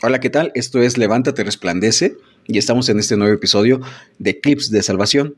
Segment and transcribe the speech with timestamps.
[0.00, 0.52] Hola, ¿qué tal?
[0.54, 3.80] Esto es Levántate, resplandece y estamos en este nuevo episodio
[4.20, 5.34] de Clips de Salvación.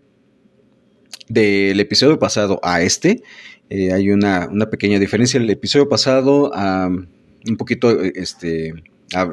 [1.30, 3.22] Del episodio pasado a este
[3.70, 5.40] eh, hay una, pequeña diferencia.
[5.40, 8.74] El episodio pasado, un poquito, este,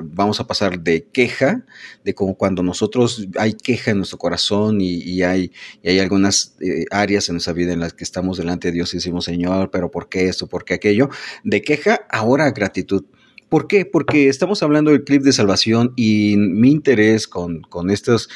[0.05, 1.65] vamos a pasar de queja,
[2.05, 5.51] de como cuando nosotros hay queja en nuestro corazón y, hay,
[5.83, 8.97] hay algunas eh, áreas en nuestra vida en las que estamos delante de Dios y
[8.97, 10.47] decimos, Señor, pero ¿por qué esto?
[10.47, 11.09] ¿Por qué aquello?
[11.43, 13.03] De queja, ahora gratitud.
[13.49, 13.85] ¿Por qué?
[13.85, 18.29] Porque estamos hablando del clip de salvación y mi interés con, estos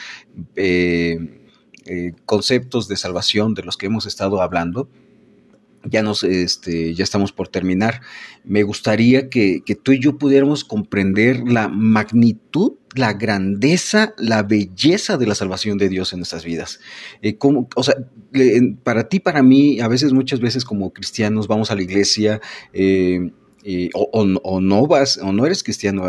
[0.56, 1.20] eh,
[1.86, 4.88] eh, conceptos de salvación de los que hemos estado hablando,
[5.84, 8.02] ya nos, este, ya estamos por terminar.
[8.46, 15.28] Me gustaría que, tú y yo pudiéramos comprender la magnitud, la grandeza, la belleza de
[15.28, 16.80] la salvación de Dios en nuestras vidas.
[17.22, 17.96] Eh, o sea,
[18.84, 22.40] para ti, para mí, a veces, muchas veces como cristianos vamos a la iglesia,
[23.94, 26.04] o, no vas, o no eres cristiano,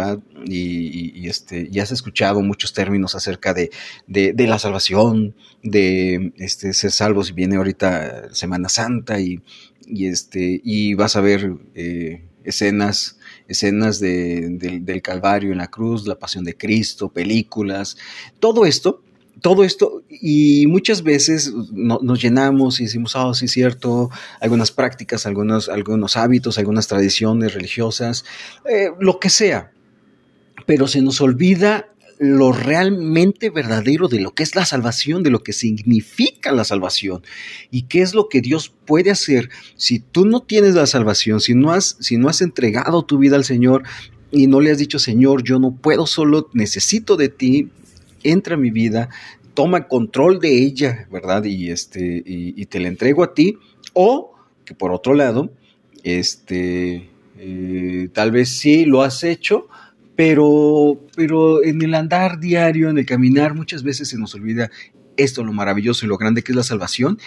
[0.44, 3.70] Y, este, ya has escuchado muchos términos acerca de,
[4.06, 9.40] la salvación, de este, ser salvos, y viene ahorita Semana Santa y,
[9.86, 16.44] este, y vas a ver eh, escenas, escenas del Calvario en la cruz, la pasión
[16.44, 17.96] de Cristo, películas,
[18.40, 19.02] todo esto
[19.42, 24.08] todo esto, y muchas veces nos llenamos y decimos, oh, sí, cierto,
[24.40, 28.24] algunas prácticas, algunos, algunos hábitos, algunas tradiciones religiosas,
[28.64, 29.72] eh, lo que sea,
[30.64, 31.88] pero se nos olvida
[32.20, 37.24] lo realmente verdadero de lo que es la salvación, de lo que significa la salvación.
[37.72, 41.54] Y qué es lo que Dios puede hacer si tú no tienes la salvación, si
[41.54, 43.82] no has, si no has entregado tu vida al Señor
[44.30, 47.70] y no le has dicho, Señor, yo no puedo solo, necesito de ti,
[48.22, 49.08] entra en mi vida,
[49.54, 51.44] toma control de ella, ¿verdad?
[51.44, 53.58] Y, este, y, te la entrego a ti.
[53.94, 54.34] O
[54.64, 55.52] que por otro lado,
[56.02, 59.68] este, eh, tal vez sí lo has hecho,
[60.16, 64.70] pero, pero en el andar diario, en el caminar, muchas veces se nos olvida
[65.16, 67.18] esto, lo maravilloso y lo grande que es la salvación.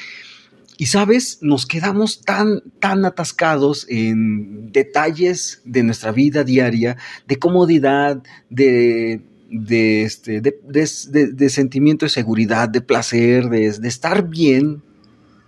[0.77, 8.21] Y sabes, nos quedamos tan, tan atascados en detalles de nuestra vida diaria, de comodidad,
[8.49, 14.81] de, de, este, de, sentimiento de seguridad, de placer, de, estar bien,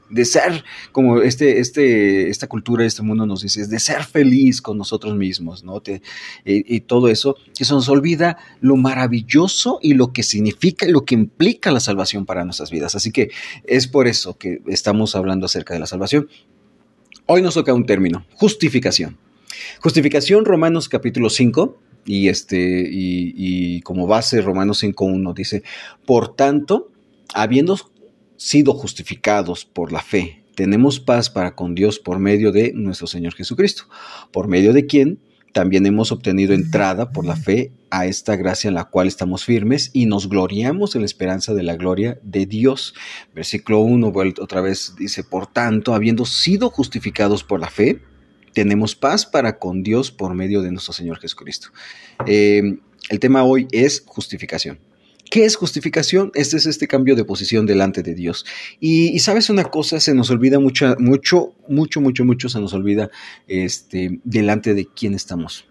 [0.09, 4.77] de ser, como este, este, esta cultura, este mundo nos dice, de ser feliz con
[4.77, 5.81] nosotros mismos, ¿no?
[6.45, 11.03] y, todo eso, que se nos olvida lo maravilloso y lo que significa y lo
[11.03, 12.95] que implica la salvación para nuestras vidas.
[12.95, 13.31] Así que
[13.65, 16.29] es por eso que estamos hablando acerca de la salvación.
[17.25, 19.17] Hoy nos toca un término, justificación.
[19.81, 25.63] Justificación, Romanos capítulo 5, y, este, y, como base Romanos 5.1 dice,
[26.05, 26.91] por tanto,
[27.33, 27.77] habiendo
[28.37, 33.35] sido justificados por la fe, tenemos paz para con Dios por medio de nuestro Señor
[33.35, 33.83] Jesucristo,
[34.31, 35.19] por medio de quien
[35.53, 39.89] también hemos obtenido entrada por la fe a esta gracia en la cual estamos firmes
[39.91, 42.93] y nos gloriamos en la esperanza de la gloria de Dios.
[43.33, 48.01] Versículo 1, otra vez dice, por tanto, habiendo sido justificados por la fe,
[48.57, 51.67] tenemos paz para con Dios por medio de nuestro Señor Jesucristo.
[52.25, 52.79] Eh,
[53.09, 54.79] el tema hoy es justificación.
[55.29, 56.31] ¿Qué es justificación?
[56.33, 58.47] Este es este cambio de posición delante de Dios.
[58.79, 63.11] Y, sabes una cosa, se nos olvida mucho, mucho, mucho, mucho, mucho se nos olvida
[63.47, 65.67] este, delante de quién estamos.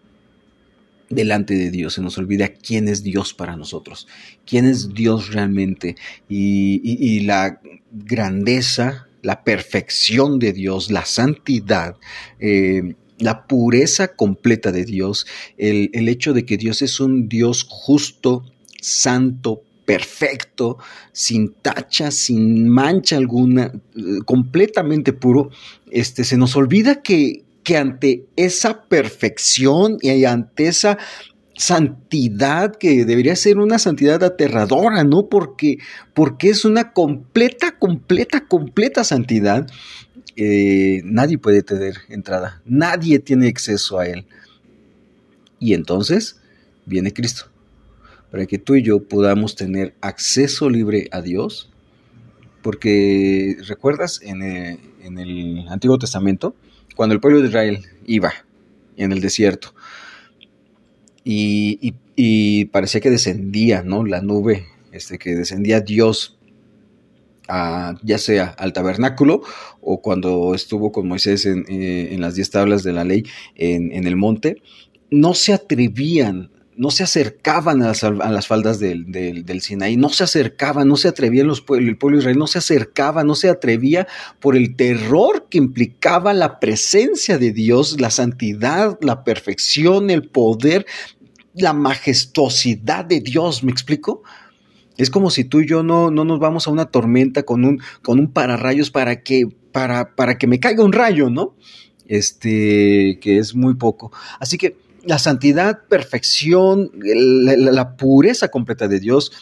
[1.10, 4.06] Delante de Dios, se nos olvida quién es Dios para nosotros,
[4.46, 5.96] quién es Dios realmente
[6.28, 7.60] y la
[7.91, 11.97] grandeza la perfección de Dios, la santidad,
[12.38, 15.26] eh, la pureza completa de Dios,
[15.59, 18.44] el, hecho de que Dios es un Dios justo,
[18.81, 20.78] santo, perfecto,
[21.10, 25.50] sin tacha, sin mancha alguna, eh, completamente puro,
[25.91, 30.98] este, se nos olvida que, que ante esa perfección y ante esa
[31.56, 35.28] santidad que debería ser una santidad aterradora, ¿no?
[35.28, 35.78] Porque,
[36.15, 39.67] porque es una completa, completa, completa santidad.
[40.37, 44.27] Eh, nadie puede tener entrada, nadie tiene acceso a él.
[45.59, 46.41] Y entonces
[46.84, 47.47] viene Cristo,
[48.31, 51.70] para que tú y yo podamos tener acceso libre a Dios,
[52.62, 56.55] porque recuerdas en el, en el Antiguo Testamento,
[56.97, 58.32] cuando el pueblo de Israel iba
[58.97, 59.75] en el desierto,
[61.28, 64.05] y, parecía que descendía, ¿no?
[64.05, 66.37] La nube, este, que descendía Dios
[68.02, 69.43] ya sea al tabernáculo
[69.81, 73.25] o cuando estuvo con Moisés en, eh, las diez tablas de la ley
[73.55, 74.62] en, el monte,
[75.11, 80.88] no se atrevían, no se acercaban a las, faldas del, del, Sinaí, no se acercaban,
[80.88, 84.08] no se atrevían los, el pueblo de Israel, no se acercaba, no se atrevía
[84.40, 90.84] por el terror que implicaba la presencia de Dios, la santidad, la perfección, el poder
[91.56, 94.23] la majestuosidad de Dios, ¿me explico?
[94.97, 97.81] Es como si tú y yo no, no nos vamos a una tormenta con un,
[98.03, 101.55] con un pararrayos para que, para, para que me caiga un rayo, ¿no?
[102.06, 104.12] Este, que es muy poco.
[104.38, 109.32] Así que la santidad, perfección, la, la pureza completa de Dios,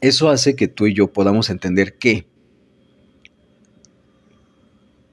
[0.00, 2.26] eso hace que tú y yo podamos entender que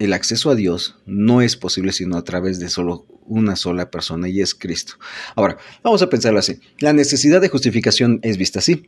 [0.05, 4.27] el acceso a Dios no es posible sino a través de solo una sola persona
[4.29, 4.95] y es Cristo.
[5.35, 6.59] Ahora, vamos a pensarlo así.
[6.79, 8.87] La necesidad de justificación es vista así.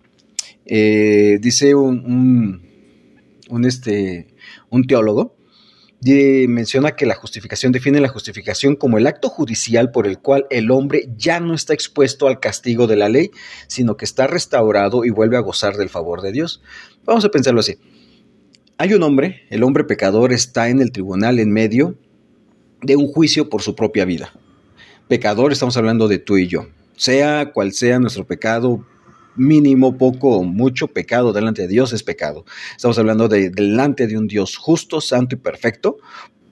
[0.66, 2.62] Eh, dice un,
[3.50, 4.28] un, este,
[4.70, 5.36] un teólogo,
[6.48, 10.70] menciona que la justificación define la justificación como el acto judicial por el cual el
[10.70, 13.32] hombre ya no está expuesto al castigo de la ley,
[13.68, 16.62] sino que está restaurado y vuelve a gozar del favor de Dios.
[17.06, 17.78] Vamos a pensarlo así.
[18.78, 21.96] Hay un hombre, el hombre pecador está en el tribunal en medio
[22.82, 24.34] de un juicio por su propia vida.
[25.08, 26.68] Pecador, estamos hablando de tú y yo.
[26.98, 28.86] Sea cual sea nuestro pecado,
[29.38, 32.44] mínimo, poco o mucho pecado delante de Dios es pecado.
[32.76, 35.98] Estamos hablando de delante de un Dios justo, santo y perfecto,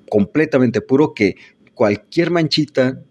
[0.07, 1.35] completamente puro, que
[1.73, 3.01] cualquier manchita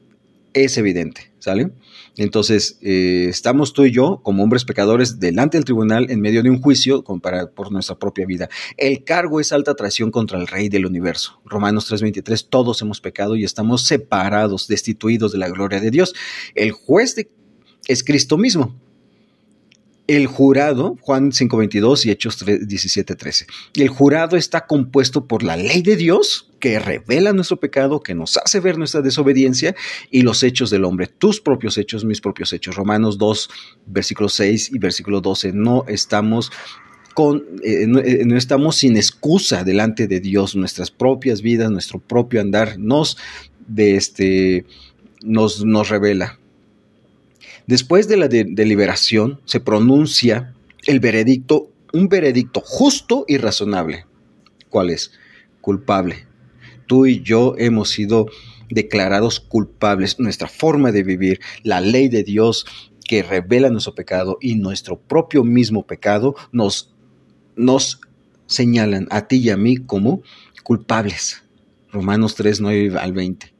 [0.55, 1.71] es evidente, ¿sale?
[2.17, 6.51] Entonces, eh, estamos tú y yo, como hombres pecadores, delante del tribunal en medio de
[6.51, 8.49] un juicio para, por nuestra propia vida.
[8.77, 11.41] El cargo es alta traición contra el Rey del universo.
[11.45, 16.15] Romanos 3:23, todos hemos pecado y estamos separados, destituidos de la gloria de Dios.
[16.55, 17.17] El juez
[17.89, 18.79] es Cristo mismo
[20.17, 25.97] el jurado, Juan 5.22 y Hechos 17.13, el jurado está compuesto por la ley de
[25.97, 29.75] Dios que revela nuestro pecado, que nos hace ver nuestra desobediencia
[30.11, 32.77] y los hechos del hombre, tus propios hechos, mis propios hechos.
[32.77, 33.51] Romanos 2,
[33.87, 36.53] versículo 6 y versículo 12, no estamos
[37.15, 42.41] con, eh, eh, no, estamos sin excusa delante de Dios, nuestras propias vidas, nuestro propio
[42.41, 43.17] andar nos,
[43.77, 44.67] este,
[45.23, 46.39] nos, nos revela.
[47.67, 50.55] Después de la deliberación se pronuncia
[50.87, 54.07] el veredicto, un veredicto justo y razonable.
[54.69, 55.13] ¿Cuál es?
[55.61, 56.27] Culpable.
[56.87, 58.27] Tú y yo hemos sido
[58.69, 60.19] declarados culpables.
[60.19, 62.67] Nuestra forma de vivir, la ley de Dios
[63.07, 66.93] que revela nuestro pecado y nuestro propio mismo pecado nos,
[67.57, 68.01] nos
[68.47, 70.23] señalan a ti y a mí como
[70.63, 71.43] culpables.
[71.93, 73.53] Romanos 3, 9 al 20.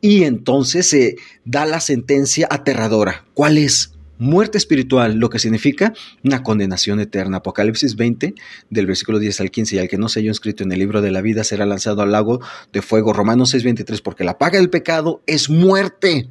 [0.00, 3.24] Y entonces se da la sentencia aterradora.
[3.34, 3.92] ¿Cuál es?
[4.20, 5.92] Muerte espiritual, lo que significa
[6.24, 7.36] una condenación eterna.
[7.36, 8.34] Apocalipsis 20,
[8.68, 11.00] del versículo 10 al 15, y al que no se haya inscrito en el libro
[11.02, 12.40] de la vida será lanzado al lago
[12.72, 13.12] de fuego.
[13.12, 16.28] Romanos 6, 23, porque la paga del pecado es muerte.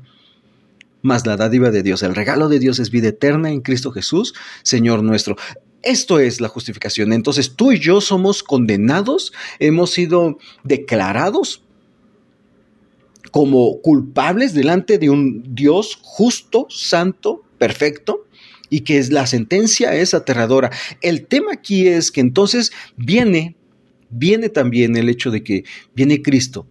[1.02, 4.34] Mas la dádiva de Dios, el regalo de Dios es vida eterna en Cristo Jesús,
[4.64, 5.38] Señor nuestro.
[5.82, 7.14] Esto es la justificación.
[7.14, 11.64] Entonces tú y yo somos condenados, hemos sido declarados
[13.32, 18.26] como culpables delante de un Dios justo, santo, perfecto,
[18.70, 20.72] y que la sentencia es aterradora.
[21.02, 23.56] El tema aquí es que entonces viene,
[24.10, 25.64] viene también el hecho de que
[25.96, 26.68] viene Cristo.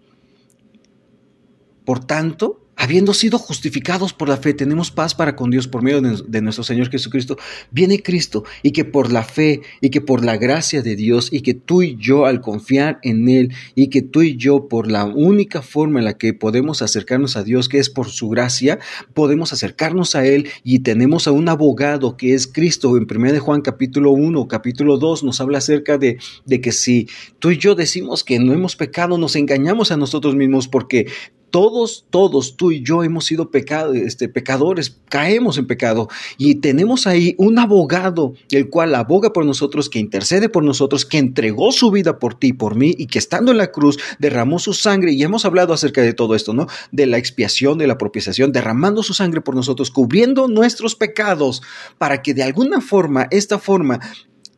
[1.84, 6.00] Por tanto, habiendo sido justificados por la fe, tenemos paz para con Dios por medio
[6.00, 7.36] de nuestro Señor Jesucristo.
[7.72, 11.40] Viene Cristo y que por la fe y que por la gracia de Dios y
[11.40, 15.04] que tú y yo al confiar en Él y que tú y yo por la
[15.04, 18.78] única forma en la que podemos acercarnos a Dios, que es por su gracia,
[19.14, 22.96] podemos acercarnos a Él y tenemos a un abogado que es Cristo.
[22.96, 27.08] En 1 de Juan capítulo 1, capítulo 2 nos habla acerca de, de que si
[27.40, 31.06] tú y yo decimos que no hemos pecado, nos engañamos a nosotros mismos porque
[31.50, 37.06] todos, todos, tú y yo hemos sido pecado, este, pecadores, caemos en pecado y tenemos
[37.06, 41.90] ahí un abogado, el cual aboga por nosotros, que intercede por nosotros, que entregó su
[41.90, 45.22] vida por ti, por mí y que estando en la cruz derramó su sangre y
[45.22, 46.66] hemos hablado acerca de todo esto, ¿no?
[46.92, 51.62] De la expiación, de la propiciación, derramando su sangre por nosotros, cubriendo nuestros pecados
[51.98, 54.00] para que de alguna forma, esta forma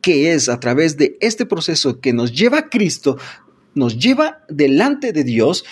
[0.01, 3.19] que es a través de este proceso que nos lleva a Cristo,
[3.75, 5.65] nos lleva delante de Dios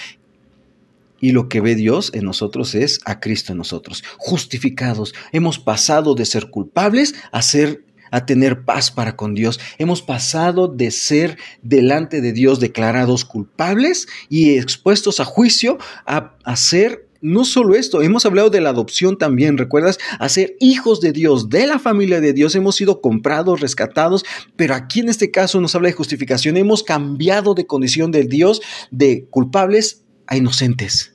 [1.20, 5.14] y lo que ve Dios en nosotros es a Cristo en nosotros, justificados.
[5.32, 9.58] Hemos pasado de ser culpables a ser a tener paz para con Dios.
[9.78, 17.06] Hemos pasado de ser delante de Dios declarados culpables y expuestos a juicio a, ser
[17.22, 19.98] no solo esto, hemos hablado de la adopción también, ¿recuerdas?
[20.20, 24.74] A ser hijos de Dios, de la familia de Dios, hemos sido comprados, rescatados, pero
[24.74, 29.26] aquí en este caso nos habla de justificación, hemos cambiado de condición de Dios de
[29.30, 31.12] culpables a inocentes.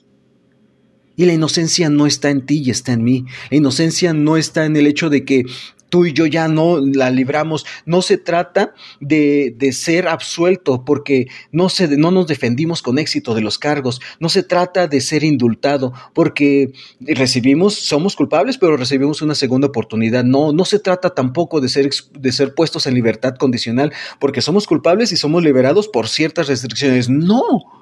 [1.16, 3.26] Y la inocencia no está en ti y está en mí.
[3.50, 5.46] La inocencia no está en el hecho de que
[5.92, 7.66] tú y yo ya no la libramos.
[7.86, 13.36] No se trata de, de ser absuelto porque no, se, no nos defendimos con éxito
[13.36, 14.02] de los cargos.
[14.20, 20.24] No se trata de ser indultado porque recibimos, somos culpables, pero recibimos una segunda oportunidad.
[20.24, 24.66] No, no se trata tampoco de ser, de ser puestos en libertad condicional porque somos
[24.66, 27.10] culpables y somos liberados por ciertas restricciones.
[27.10, 27.81] No.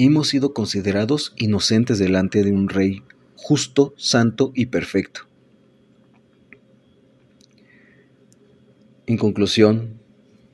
[0.00, 3.02] Hemos sido considerados inocentes delante de un rey
[3.34, 5.22] justo, santo y perfecto.
[9.06, 9.98] En conclusión,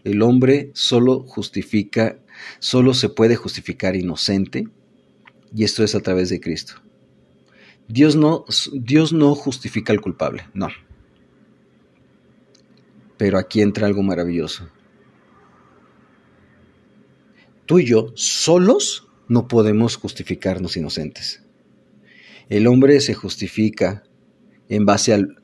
[0.02, 2.18] el hombre solo justifica,
[2.58, 4.66] solo se puede justificar inocente,
[5.54, 6.76] y esto es a través de Cristo.
[7.86, 10.68] Dios no, Dios no justifica al culpable, no.
[13.18, 14.70] Pero aquí entra algo maravilloso.
[17.66, 21.42] Tú y yo solos no podemos justificarnos inocentes.
[22.48, 24.04] El hombre se justifica
[24.68, 25.36] en base al,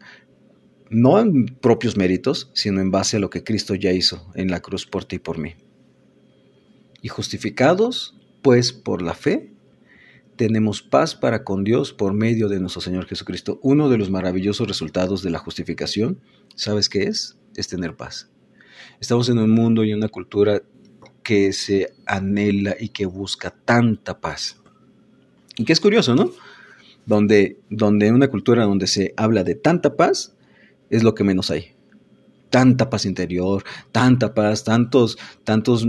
[0.91, 4.61] no en propios méritos, sino en base a lo que Cristo ya hizo en la
[4.61, 5.55] cruz por ti y por mí.
[7.03, 9.53] Y justificados, pues, por la fe,
[10.37, 13.61] tenemos paz para con Dios por medio de nuestro Señor Jesucristo.
[13.63, 16.21] Uno de los maravillosos resultados de la justificación,
[16.55, 17.39] ¿sabes qué es?
[17.57, 18.31] Es tener paz.
[19.01, 20.63] Estamos en un mundo y una cultura
[21.31, 24.57] que se anhela y que busca tanta paz.
[25.57, 26.33] Y que es curioso, ¿no?
[27.07, 30.35] Donde, donde una cultura donde se habla de tanta paz,
[30.91, 31.71] es lo que menos hay.
[32.51, 35.87] Tanta paz interior, tanta paz, tantos, tantos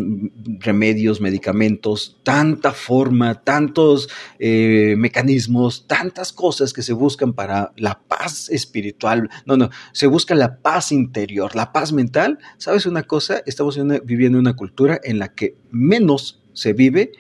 [0.60, 8.50] remedios, medicamentos, tanta forma, tantos eh, mecanismos, tantas cosas que se buscan para la paz
[8.50, 9.30] espiritual.
[9.46, 12.40] No, no, se busca la paz interior, la paz mental.
[12.58, 13.42] ¿Sabes una cosa?
[13.46, 17.12] Estamos viviendo una cultura en la que menos se vive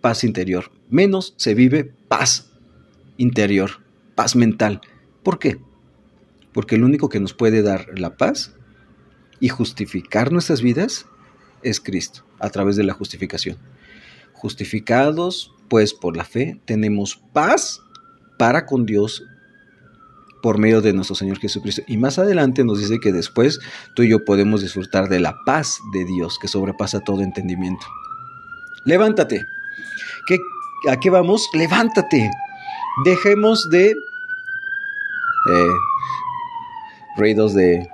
[0.00, 2.52] paz interior, menos se vive paz
[3.16, 3.82] interior,
[4.14, 4.80] paz mental.
[5.22, 5.58] ¿Por qué?
[6.56, 8.55] porque el único que nos puede dar la paz
[9.40, 11.06] y justificar nuestras vidas
[11.62, 13.56] es Cristo, a través de la justificación.
[14.32, 17.80] Justificados, pues, por la fe, tenemos paz
[18.38, 19.24] para con Dios
[20.42, 21.82] por medio de nuestro Señor Jesucristo.
[21.88, 23.58] Y más adelante nos dice que después
[23.94, 27.86] tú y yo podemos disfrutar de la paz de Dios que sobrepasa todo entendimiento.
[28.84, 29.44] Levántate.
[30.28, 30.38] ¿Qué,
[30.88, 31.48] ¿A qué vamos?
[31.52, 32.30] Levántate.
[33.04, 33.90] Dejemos de
[35.50, 35.74] eh,
[37.16, 37.88] ruidos de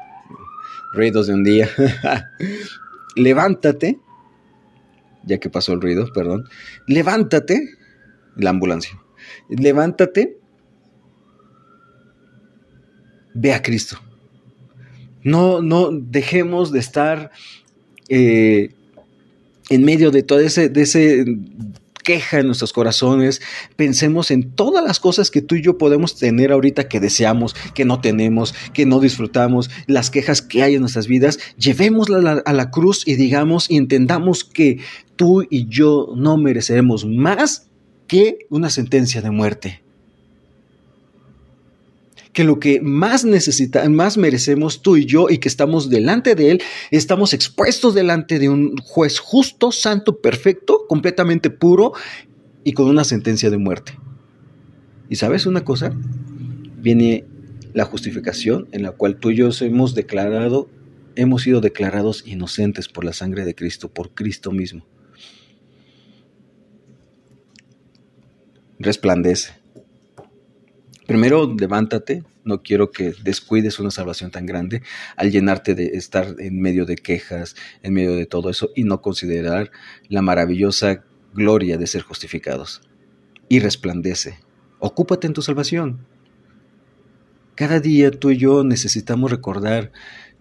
[0.93, 1.69] ruidos de un día.
[3.17, 3.99] levántate,
[5.25, 6.49] ya que pasó el ruido, perdón.
[6.87, 7.77] Levántate,
[8.37, 8.99] la ambulancia.
[9.49, 10.39] Levántate.
[13.35, 13.99] Ve a Cristo.
[15.23, 17.31] No, no dejemos de estar
[18.09, 18.75] eh,
[19.71, 21.25] en medio de todo ese, de ese
[22.03, 23.41] queja en nuestros corazones,
[23.77, 27.85] pensemos en todas las cosas que tú y yo podemos tener ahorita que deseamos, que
[27.85, 32.71] no tenemos, que no disfrutamos, las quejas que hay en nuestras vidas, llevémoslas a la,
[32.71, 34.79] cruz y digamos y entendamos que
[35.17, 37.69] tú y yo no mereceremos más
[38.07, 39.83] que una sentencia de muerte
[42.33, 46.53] que lo que más necesita, más merecemos tú y yo y que estamos delante de
[46.53, 51.93] Él, estamos expuestos delante de un juez justo, santo, perfecto, completamente puro
[52.65, 53.99] y con una sentencia de muerte.
[55.11, 55.93] ¿Y sabes una cosa?
[56.79, 57.27] Viene
[57.75, 60.71] la justificación en la cual tú y yo hemos declarado,
[61.17, 64.87] hemos sido declarados inocentes por la sangre de Cristo, por Cristo mismo.
[68.79, 69.62] Resplandece
[71.13, 72.25] Primero, levántate.
[72.43, 74.81] No quiero que descuides una salvación tan grande
[75.15, 79.03] al llenarte de estar en medio de quejas, en medio de todo eso y no
[79.03, 79.71] considerar
[80.09, 81.05] la maravillosa
[81.35, 82.81] gloria de ser justificados.
[83.51, 84.39] Y resplandece.
[84.79, 86.07] Ocúpate en tu salvación.
[87.57, 89.93] Cada día tú y yo necesitamos recordar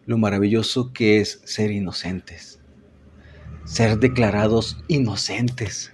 [0.06, 2.62] lo maravilloso que es ser inocentes,
[3.66, 5.92] ser declarados inocentes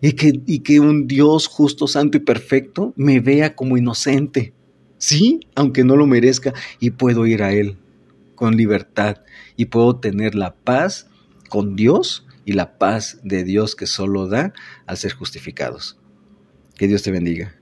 [0.00, 4.52] y que, y que un Dios justo, santo y perfecto me vea como inocente.
[4.98, 7.76] Sí, aunque no lo merezca, y puedo ir a Él
[8.34, 9.22] con libertad
[9.56, 11.08] y puedo tener la paz
[11.48, 14.52] con Dios y la paz de Dios que solo da
[14.86, 15.98] al ser justificados.
[16.76, 17.56] Que Dios te bendiga.